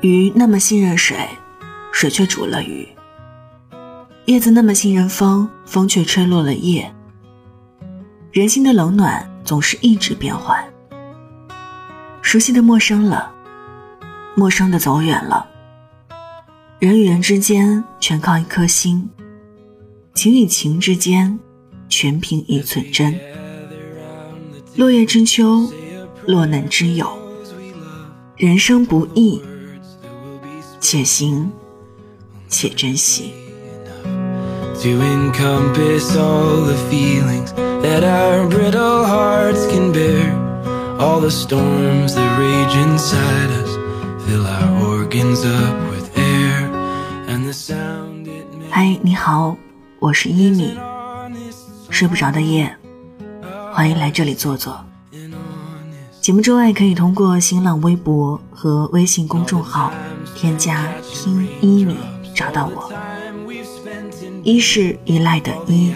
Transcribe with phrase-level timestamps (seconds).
[0.00, 1.16] 鱼那么信任水，
[1.92, 2.86] 水却煮了鱼；
[4.26, 6.90] 叶子那么信任风，风却吹落了叶。
[8.30, 10.62] 人心的冷暖总是一直变换，
[12.22, 13.34] 熟悉的陌生了，
[14.34, 15.46] 陌生的走远了。
[16.78, 19.10] 人与人之间全靠一颗心，
[20.14, 21.38] 情与情之间
[21.88, 23.18] 全凭一寸真。
[24.76, 25.68] 落叶知秋，
[26.24, 27.27] 落难知友。
[28.38, 29.42] 人生不易。
[30.80, 31.50] 且行
[32.48, 33.34] 且珍惜。
[34.80, 40.32] To encompass all the feelings that our brittle hearts can bear,
[41.00, 43.76] all the storms that rage inside us,
[44.24, 46.70] fill our organs up with air,
[47.26, 48.70] and the sound it makes.
[48.70, 49.56] 嗨，你好，
[49.98, 50.78] 我是伊米，
[51.90, 52.72] 睡不着的夜，
[53.72, 54.84] 欢迎来这里坐坐。
[56.28, 59.90] 节目之外，可以通过新浪微博和微信公众号
[60.34, 61.96] 添加“听一米”
[62.36, 62.92] 找到我。
[64.42, 65.94] 一是依赖的依，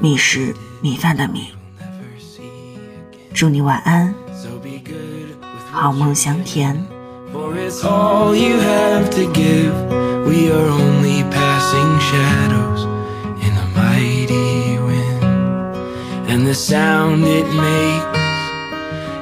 [0.00, 1.48] 米是米饭的米。
[3.34, 4.14] 祝你晚安，
[5.70, 6.74] 好梦香甜。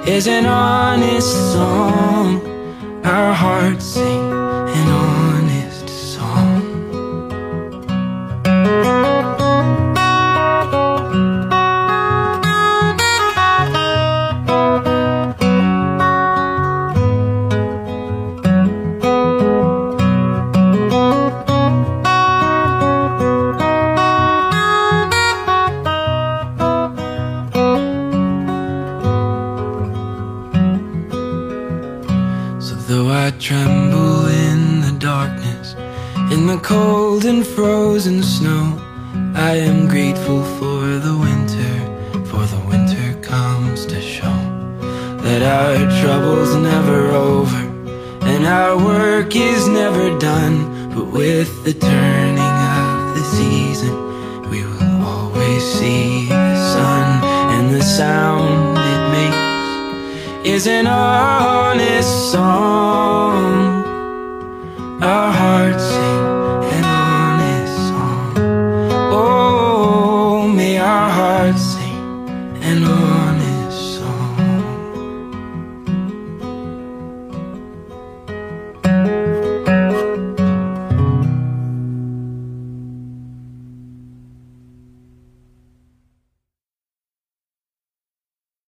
[0.06, 2.40] Is an honest song.
[3.04, 4.30] Our hearts sing
[33.22, 35.74] I tremble in the darkness,
[36.34, 38.76] in the cold and frozen snow,
[39.36, 41.74] I am grateful for the winter,
[42.26, 44.38] for the winter comes to show
[45.22, 47.62] that our trouble's never over,
[48.26, 50.90] and our work is never done.
[50.92, 53.94] But with the turning of the season,
[54.50, 57.22] we will always see the sun
[57.54, 58.31] and the sound
[60.44, 63.84] is an honest song.
[65.00, 66.24] Our hearts sing
[66.74, 68.34] an honest song.
[69.12, 72.28] Oh, may our hearts sing
[72.60, 74.21] an honest song.